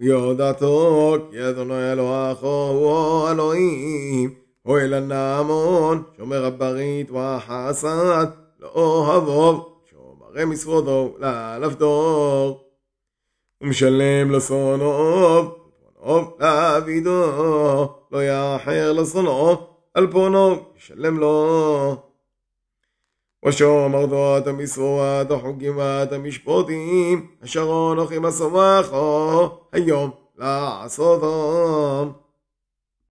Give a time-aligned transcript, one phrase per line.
[0.00, 4.34] ויודעתו כי אדוני אלוהיך הוא אלוהים,
[4.68, 8.26] אל הנעמון, שומר הברית והחסד,
[8.60, 12.60] לא אוהבו, שומרי מצוותו לעבדו.
[13.60, 15.54] ומשלם לשונאו,
[15.94, 17.26] פונו לעבידו,
[18.12, 22.11] לא יאחר לשונאו, על פונו ישלם לו.
[23.44, 32.08] ושומר דעת המסורת החוקים ואת המשפוטים, אשר אנוכי מסומכו, היום לעשותם.